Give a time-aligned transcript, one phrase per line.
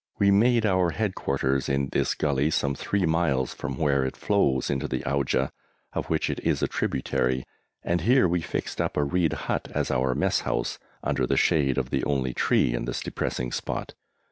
[0.17, 4.87] We made our headquarters in this gully some three miles from where it flows into
[4.87, 5.51] the Auja,
[5.93, 7.45] of which it is a tributary,
[7.83, 11.77] and here we fixed up a reed hut as our mess house, under the shade
[11.77, 13.93] of the only tree in this depressing spot.